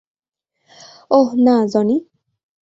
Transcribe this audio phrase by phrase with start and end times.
[1.11, 1.97] ওহ, না, জনি!